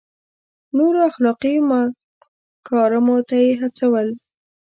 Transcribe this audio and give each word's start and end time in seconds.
نورو 0.77 0.99
اخلاقي 1.09 1.53
مکارمو 1.69 3.17
ته 3.27 3.35
یې 3.43 3.51
هڅول. 3.61 4.07